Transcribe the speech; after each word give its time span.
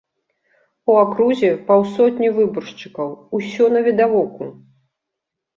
У 0.93 0.95
акрузе 1.01 1.51
паўсотні 1.67 2.31
выбаршчыкаў, 2.37 3.13
усё 3.41 3.63
навідавоку! 3.75 4.43